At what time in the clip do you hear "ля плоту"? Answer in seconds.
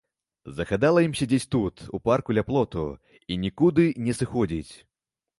2.37-2.85